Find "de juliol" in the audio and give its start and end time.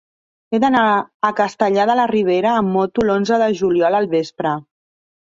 3.47-4.03